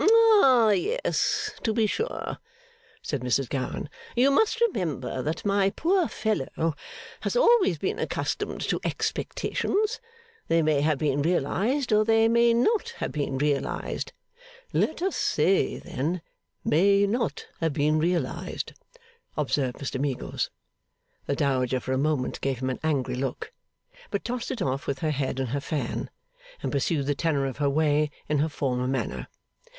'Ah! 0.03 0.71
Yes, 0.71 1.51
to 1.61 1.73
be 1.73 1.85
sure!' 1.85 2.39
said 3.03 3.21
Mrs 3.21 3.47
Gowan. 3.47 3.87
'You 4.15 4.31
must 4.31 4.59
remember 4.59 5.21
that 5.21 5.45
my 5.45 5.69
poor 5.69 6.07
fellow 6.07 6.73
has 7.19 7.35
always 7.35 7.77
been 7.77 7.99
accustomed 7.99 8.61
to 8.61 8.79
expectations. 8.83 9.99
They 10.47 10.63
may 10.63 10.81
have 10.81 10.97
been 10.97 11.21
realised, 11.21 11.93
or 11.93 12.03
they 12.03 12.27
may 12.27 12.51
not 12.51 12.89
have 12.97 13.11
been 13.11 13.37
realised' 13.37 14.11
'Let 14.73 15.03
us 15.03 15.15
say, 15.15 15.77
then, 15.77 16.23
may 16.65 17.05
not 17.05 17.45
have 17.59 17.73
been 17.73 17.99
realised,' 17.99 18.73
observed 19.37 19.77
Mr 19.77 20.01
Meagles. 20.01 20.49
The 21.27 21.35
Dowager 21.35 21.79
for 21.79 21.93
a 21.93 21.99
moment 21.99 22.41
gave 22.41 22.57
him 22.57 22.71
an 22.71 22.79
angry 22.83 23.13
look; 23.13 23.51
but 24.09 24.23
tossed 24.23 24.49
it 24.49 24.63
off 24.63 24.87
with 24.87 24.97
her 25.01 25.11
head 25.11 25.39
and 25.39 25.49
her 25.49 25.61
fan, 25.61 26.09
and 26.63 26.71
pursued 26.71 27.05
the 27.05 27.13
tenor 27.13 27.45
of 27.45 27.57
her 27.57 27.69
way 27.69 28.09
in 28.27 28.39
her 28.39 28.49
former 28.49 28.87
manner. 28.87 29.27